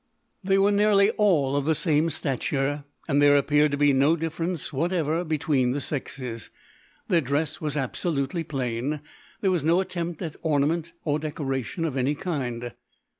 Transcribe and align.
They 0.43 0.57
were 0.57 0.71
nearly 0.71 1.11
all 1.11 1.55
of 1.55 1.65
the 1.65 1.75
same 1.75 2.09
stature, 2.09 2.85
and 3.07 3.21
there 3.21 3.37
appeared 3.37 3.69
to 3.73 3.77
be 3.77 3.93
no 3.93 4.15
difference 4.15 4.73
whatever 4.73 5.23
between 5.23 5.73
the 5.73 5.79
sexes. 5.79 6.49
Their 7.07 7.21
dress 7.21 7.61
was 7.61 7.77
absolutely 7.77 8.43
plain; 8.43 9.01
there 9.41 9.51
was 9.51 9.63
no 9.63 9.79
attempt 9.79 10.23
at 10.23 10.37
ornament 10.41 10.91
or 11.05 11.19
decoration 11.19 11.85
of 11.85 11.95
any 11.95 12.15
kind. 12.15 12.73